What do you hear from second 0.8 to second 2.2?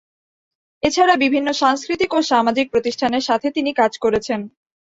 এছাড়া বিভিন্ন সাংস্কৃতিক ও